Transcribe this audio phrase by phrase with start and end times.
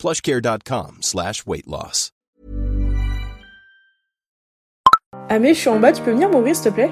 [0.00, 2.10] plushcare.com slash weight loss.
[5.28, 6.90] Ah mais je suis en bas, tu peux venir m'ouvrir s'il te plaît?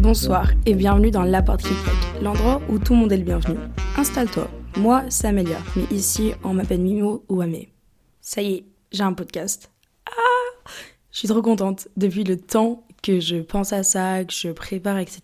[0.00, 1.74] Bonsoir et bienvenue dans La Porte qui
[2.22, 3.58] l'endroit où tout le monde est le bienvenu.
[3.96, 7.72] Installe-toi, moi c'est Amélia, mais ici on m'appelle Mimo ou Amé.
[8.20, 9.70] Ça y est, j'ai un podcast.
[10.06, 10.70] Ah
[11.10, 11.88] Je suis trop contente.
[11.96, 15.20] Depuis le temps que je pense à ça, que je prépare, etc.,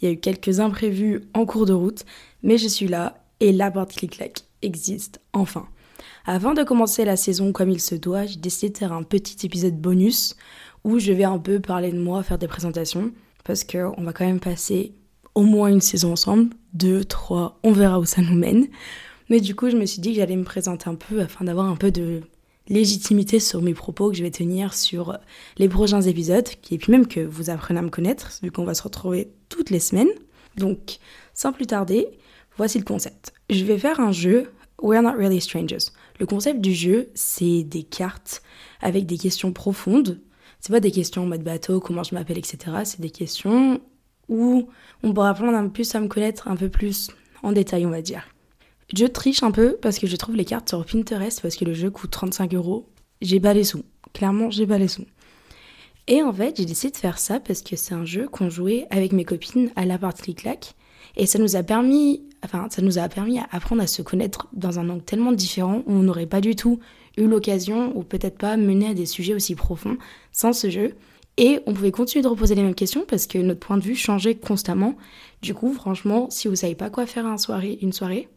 [0.00, 2.04] il y a eu quelques imprévus en cours de route,
[2.42, 5.66] mais je suis là et La Porte clic-clac existe enfin.
[6.24, 9.44] Avant de commencer la saison comme il se doit, j'ai décidé de faire un petit
[9.44, 10.36] épisode bonus
[10.84, 13.12] où je vais un peu parler de moi, faire des présentations,
[13.44, 14.94] parce qu'on va quand même passer
[15.34, 18.68] au moins une saison ensemble, deux, trois, on verra où ça nous mène.
[19.28, 21.66] Mais du coup, je me suis dit que j'allais me présenter un peu afin d'avoir
[21.66, 22.20] un peu de
[22.68, 25.18] légitimité sur mes propos que je vais tenir sur
[25.58, 28.74] les prochains épisodes, et puis même que vous apprenez à me connaître, vu qu'on va
[28.74, 30.10] se retrouver toutes les semaines.
[30.56, 30.98] Donc,
[31.34, 32.08] sans plus tarder,
[32.56, 33.32] voici le concept.
[33.50, 35.92] Je vais faire un jeu We're Not Really Strangers.
[36.18, 38.42] Le concept du jeu, c'est des cartes
[38.80, 40.20] avec des questions profondes.
[40.60, 42.58] C'est pas des questions en mode bateau, comment je m'appelle, etc.
[42.84, 43.80] C'est des questions
[44.28, 44.68] où
[45.02, 47.10] on pourra apprendre un peu plus à me connaître un peu plus
[47.42, 48.28] en détail, on va dire.
[48.94, 51.72] Je triche un peu parce que je trouve les cartes sur Pinterest parce que le
[51.72, 52.86] jeu coûte 35 euros.
[53.22, 53.84] J'ai pas les sous.
[54.12, 55.06] Clairement, j'ai pas les sous.
[56.08, 58.86] Et en fait, j'ai décidé de faire ça parce que c'est un jeu qu'on jouait
[58.90, 60.74] avec mes copines à la partie clac
[61.16, 64.78] et ça nous a permis, enfin, ça nous a permis d'apprendre à se connaître dans
[64.78, 66.78] un angle tellement différent où on n'aurait pas du tout
[67.18, 69.98] eu l'occasion, ou peut-être pas mené à des sujets aussi profonds
[70.32, 70.94] sans ce jeu.
[71.36, 73.94] Et on pouvait continuer de reposer les mêmes questions parce que notre point de vue
[73.94, 74.96] changeait constamment.
[75.40, 78.28] Du coup, franchement, si vous savez pas quoi faire une soirée, une soirée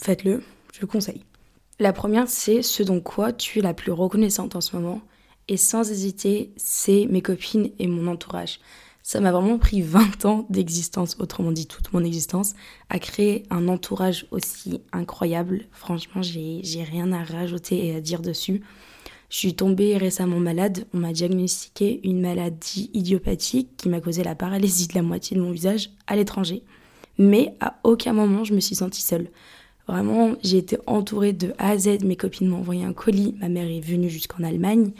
[0.00, 0.42] faites-le,
[0.72, 1.24] je le conseille.
[1.78, 5.02] La première, c'est ce dont quoi tu es la plus reconnaissante en ce moment.
[5.48, 8.60] Et sans hésiter, c'est mes copines et mon entourage.
[9.02, 12.54] Ça m'a vraiment pris 20 ans d'existence, autrement dit toute mon existence,
[12.88, 15.66] à créer un entourage aussi incroyable.
[15.70, 18.62] Franchement, j'ai rien à rajouter et à dire dessus.
[19.28, 20.86] Je suis tombée récemment malade.
[20.94, 25.42] On m'a diagnostiqué une maladie idiopathique qui m'a causé la paralysie de la moitié de
[25.42, 26.62] mon visage à l'étranger.
[27.18, 29.30] Mais à aucun moment je me suis sentie seule.
[29.88, 32.02] Vraiment, j'ai été entourée de A à Z.
[32.04, 33.34] Mes copines m'ont envoyé un colis.
[33.40, 34.92] Ma mère est venue jusqu'en Allemagne.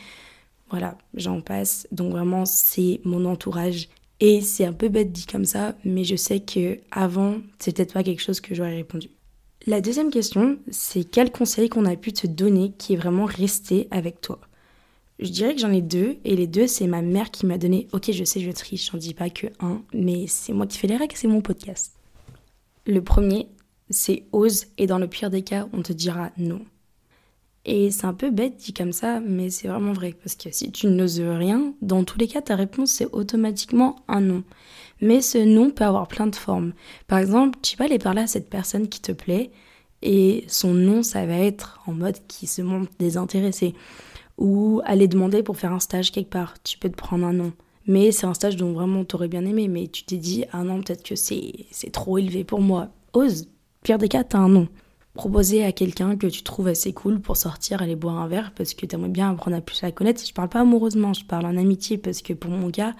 [0.70, 1.86] Voilà, j'en passe.
[1.92, 3.88] Donc vraiment, c'est mon entourage.
[4.20, 7.92] Et c'est un peu bête dit comme ça, mais je sais que avant, c'est peut-être
[7.92, 9.10] pas quelque chose que j'aurais répondu.
[9.66, 13.88] La deuxième question, c'est quel conseil qu'on a pu te donner qui est vraiment resté
[13.91, 14.41] avec toi?
[15.18, 17.88] Je dirais que j'en ai deux, et les deux, c'est ma mère qui m'a donné.
[17.92, 20.86] Ok, je sais, je triche, j'en dis pas que un, mais c'est moi qui fais
[20.86, 21.92] les règles, c'est mon podcast.
[22.86, 23.48] Le premier,
[23.91, 26.60] c'est ose, et dans le pire des cas, on te dira non.
[27.64, 30.14] Et c'est un peu bête dit comme ça, mais c'est vraiment vrai.
[30.22, 34.20] Parce que si tu n'oses rien, dans tous les cas, ta réponse c'est automatiquement un
[34.20, 34.44] non.
[35.00, 36.72] Mais ce non peut avoir plein de formes.
[37.08, 39.50] Par exemple, tu vas aller parler à cette personne qui te plaît,
[40.03, 43.74] et son non, ça va être en mode qui se montre désintéressé.
[44.38, 46.62] Ou aller demander pour faire un stage quelque part.
[46.62, 47.53] Tu peux te prendre un non.
[47.86, 50.82] Mais c'est un stage dont vraiment t'aurais bien aimé, mais tu t'es dit, ah non,
[50.82, 52.91] peut-être que c'est trop élevé pour moi.
[53.14, 53.48] Ose.
[53.86, 54.66] Pire des cas, t'as un non
[55.14, 58.74] proposer à quelqu'un que tu trouves assez cool pour sortir, aller boire un verre parce
[58.74, 60.26] que tu aimerais bien apprendre à plus la connaître.
[60.26, 62.97] Je parle pas amoureusement, je parle en amitié parce que pour mon cas,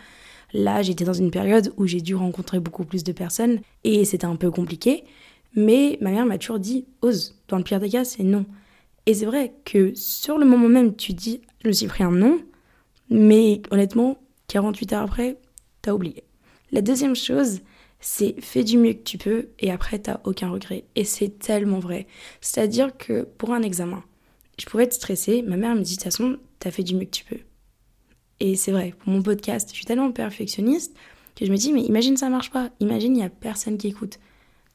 [0.52, 4.26] là j'étais dans une période où j'ai dû rencontrer beaucoup plus de personnes et c'était
[4.26, 5.02] un peu compliqué.
[5.56, 7.34] Mais ma mère m'a toujours dit ose.
[7.48, 8.47] Dans le pire des cas, c'est non.
[9.06, 12.12] Et c'est vrai que sur le moment même, tu dis je me suis pris un
[12.12, 12.38] non,
[13.10, 15.36] mais honnêtement, 48 heures après,
[15.82, 16.22] t'as oublié.
[16.70, 17.58] La deuxième chose,
[18.08, 20.84] c'est fais du mieux que tu peux et après t'as aucun regret.
[20.94, 22.06] Et c'est tellement vrai.
[22.40, 24.04] C'est-à-dire que pour un examen,
[24.60, 27.06] je pouvais être stressée, ma mère me dit de toute façon, t'as fait du mieux
[27.06, 27.41] que tu peux.
[28.38, 30.94] Et c'est vrai, pour mon podcast, je suis tellement perfectionniste
[31.34, 33.88] que je me dis, mais imagine ça marche pas, imagine il y a personne qui
[33.88, 34.20] écoute.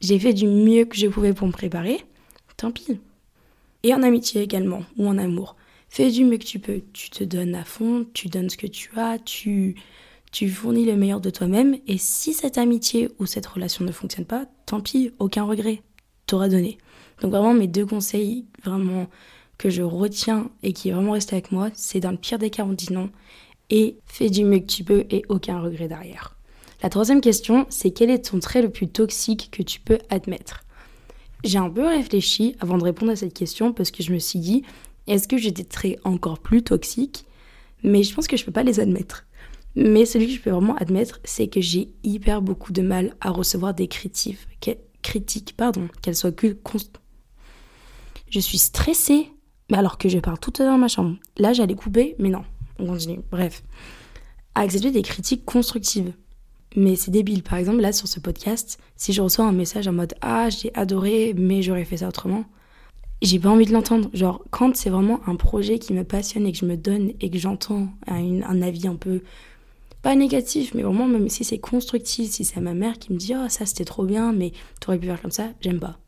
[0.01, 2.03] J'ai fait du mieux que je pouvais pour me préparer,
[2.57, 2.99] tant pis.
[3.83, 5.55] Et en amitié également, ou en amour.
[5.87, 8.67] Fais du mieux que tu peux, tu te donnes à fond, tu donnes ce que
[8.67, 9.75] tu as, tu,
[10.31, 14.25] tu fournis le meilleur de toi-même et si cette amitié ou cette relation ne fonctionne
[14.25, 15.81] pas, tant pis, aucun regret,
[16.25, 16.77] t'auras donné.
[17.21, 19.07] Donc vraiment mes deux conseils vraiment
[19.57, 22.49] que je retiens et qui est vraiment resté avec moi, c'est dans le pire des
[22.49, 23.09] cas on dit non
[23.69, 26.35] et fais du mieux que tu peux et aucun regret derrière.
[26.83, 30.63] La troisième question, c'est quel est ton trait le plus toxique que tu peux admettre?
[31.43, 34.39] J'ai un peu réfléchi avant de répondre à cette question parce que je me suis
[34.39, 34.63] dit,
[35.07, 37.25] est-ce que j'étais très encore plus toxique
[37.83, 39.25] Mais je pense que je peux pas les admettre.
[39.75, 43.29] Mais celui que je peux vraiment admettre, c'est que j'ai hyper beaucoup de mal à
[43.29, 44.47] recevoir des critiques,
[45.55, 46.57] pardon, qu'elles soient que
[48.29, 49.29] Je suis stressée,
[49.69, 51.15] mais alors que je parle toute seule dans ma chambre.
[51.37, 52.43] Là, j'allais couper, mais non,
[52.79, 53.21] on continue.
[53.31, 53.63] Bref,
[54.55, 56.13] à accepter des critiques constructives.
[56.75, 57.43] Mais c'est débile.
[57.43, 60.73] Par exemple, là, sur ce podcast, si je reçois un message en mode Ah, j'ai
[60.73, 62.45] adoré, mais j'aurais fait ça autrement,
[63.21, 64.09] j'ai pas envie de l'entendre.
[64.13, 67.29] Genre, quand c'est vraiment un projet qui me passionne et que je me donne et
[67.29, 69.21] que j'entends un, avis un peu,
[70.01, 73.33] pas négatif, mais vraiment, même si c'est constructif, si c'est ma mère qui me dit
[73.35, 75.99] Oh, ça c'était trop bien, mais t'aurais pu faire comme ça, j'aime pas.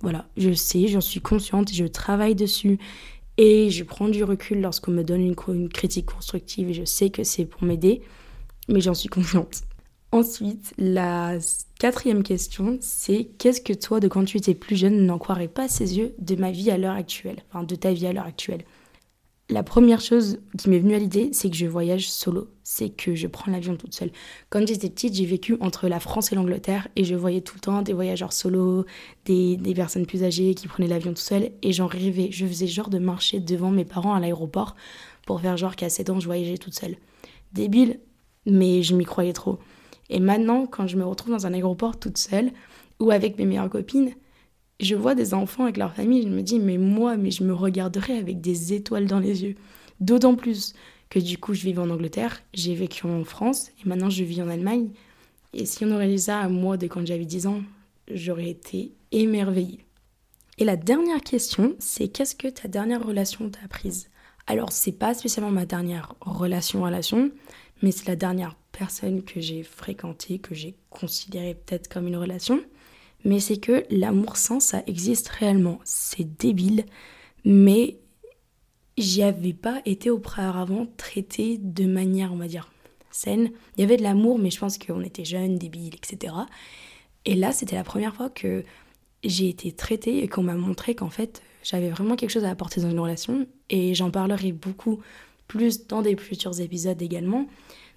[0.00, 2.78] Voilà, je sais, j'en suis consciente, je travaille dessus.
[3.36, 7.24] Et je prends du recul lorsqu'on me donne une, critique constructive et je sais que
[7.24, 8.02] c'est pour m'aider,
[8.68, 9.62] mais j'en suis confiante.
[10.12, 11.38] Ensuite, la
[11.78, 15.68] quatrième question, c'est qu'est-ce que toi, de quand tu étais plus jeune, n'en croirais pas
[15.68, 18.64] ses yeux de ma vie à l'heure actuelle, enfin de ta vie à l'heure actuelle?
[19.50, 23.16] La première chose qui m'est venue à l'idée, c'est que je voyage solo, c'est que
[23.16, 24.12] je prends l'avion toute seule.
[24.48, 27.60] Quand j'étais petite, j'ai vécu entre la France et l'Angleterre et je voyais tout le
[27.60, 28.84] temps des voyageurs solo,
[29.24, 32.28] des, personnes plus âgées qui prenaient l'avion tout seul et j'en rêvais.
[32.30, 34.76] Je faisais genre de marcher devant mes parents à l'aéroport
[35.26, 36.94] pour faire genre qu'à 7 ans, je voyageais toute seule.
[37.52, 37.98] Débile,
[38.46, 39.58] mais je m'y croyais trop.
[40.10, 42.52] Et maintenant, quand je me retrouve dans un aéroport toute seule
[43.00, 44.12] ou avec mes meilleures copines,
[44.80, 47.52] je vois des enfants avec leur famille, je me dis, mais moi, mais je me
[47.52, 49.54] regarderais avec des étoiles dans les yeux.
[50.00, 50.74] D'autant plus
[51.10, 54.42] que du coup, je vivais en Angleterre, j'ai vécu en France et maintenant je vis
[54.42, 54.90] en Allemagne.
[55.52, 57.62] Et si on aurait dit ça à moi de quand j'avais 10 ans,
[58.10, 59.84] j'aurais été émerveillée.
[60.58, 64.08] Et la dernière question, c'est qu'est-ce que ta dernière relation t'a apprise?
[64.46, 67.30] Alors, c'est pas spécialement ma dernière relation-relation,
[67.82, 72.60] mais c'est la dernière personne que j'ai fréquentée, que j'ai considérée peut-être comme une relation.
[73.24, 75.78] Mais c'est que l'amour sans, ça existe réellement.
[75.84, 76.84] C'est débile,
[77.44, 77.98] mais
[78.96, 82.70] j'y avais pas été auparavant traité de manière, on va dire,
[83.10, 83.50] saine.
[83.76, 86.34] Il y avait de l'amour, mais je pense qu'on était jeunes, débiles, etc.
[87.24, 88.64] Et là, c'était la première fois que
[89.24, 92.80] j'ai été traitée et qu'on m'a montré qu'en fait, j'avais vraiment quelque chose à apporter
[92.80, 93.46] dans une relation.
[93.68, 95.00] Et j'en parlerai beaucoup
[95.46, 97.46] plus dans des futurs épisodes également.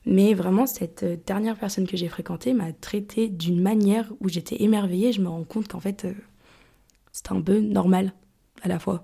[0.05, 4.61] Mais vraiment, cette euh, dernière personne que j'ai fréquentée m'a traité d'une manière où j'étais
[4.61, 5.13] émerveillée.
[5.13, 6.13] Je me rends compte qu'en fait, euh,
[7.11, 8.13] c'était un peu normal
[8.61, 9.03] à la fois.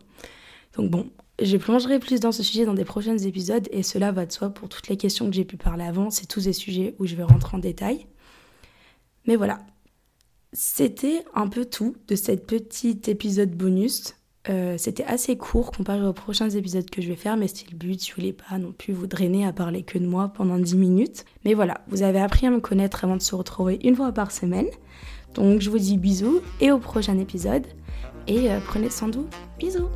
[0.75, 1.09] Donc bon,
[1.41, 4.49] je plongerai plus dans ce sujet dans des prochains épisodes et cela va de soi
[4.49, 6.09] pour toutes les questions que j'ai pu parler avant.
[6.09, 8.07] C'est tous des sujets où je vais rentrer en détail.
[9.25, 9.59] Mais voilà,
[10.53, 14.15] c'était un peu tout de cet petit épisode bonus.
[14.47, 17.77] Euh, c'était assez court comparé aux prochains épisodes que je vais faire, mais c'était le
[17.77, 18.05] but.
[18.05, 21.25] Je voulais pas non plus vous drainer à parler que de moi pendant 10 minutes.
[21.45, 24.31] Mais voilà, vous avez appris à me connaître avant de se retrouver une fois par
[24.31, 24.67] semaine.
[25.33, 27.65] Donc je vous dis bisous et au prochain épisode.
[28.27, 29.27] Et euh, prenez soin de vous.
[29.59, 29.89] Bisous